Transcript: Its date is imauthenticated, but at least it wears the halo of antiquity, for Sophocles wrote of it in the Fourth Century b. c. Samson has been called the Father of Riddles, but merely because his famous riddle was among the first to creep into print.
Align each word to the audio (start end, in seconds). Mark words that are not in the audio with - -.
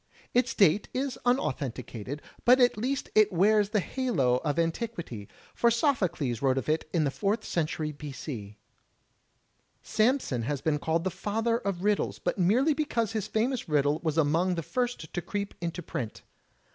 Its 0.33 0.55
date 0.55 0.89
is 0.95 1.19
imauthenticated, 1.27 2.21
but 2.43 2.59
at 2.59 2.75
least 2.75 3.11
it 3.13 3.31
wears 3.31 3.69
the 3.69 3.79
halo 3.79 4.37
of 4.37 4.57
antiquity, 4.57 5.27
for 5.53 5.69
Sophocles 5.69 6.41
wrote 6.41 6.57
of 6.57 6.67
it 6.67 6.89
in 6.91 7.03
the 7.03 7.11
Fourth 7.11 7.43
Century 7.45 7.91
b. 7.91 8.11
c. 8.11 8.57
Samson 9.83 10.41
has 10.41 10.59
been 10.59 10.79
called 10.79 11.03
the 11.03 11.11
Father 11.11 11.59
of 11.59 11.83
Riddles, 11.83 12.17
but 12.17 12.39
merely 12.39 12.73
because 12.73 13.11
his 13.11 13.27
famous 13.27 13.69
riddle 13.69 13.99
was 14.03 14.17
among 14.17 14.55
the 14.55 14.63
first 14.63 15.13
to 15.13 15.21
creep 15.21 15.53
into 15.61 15.83
print. 15.83 16.23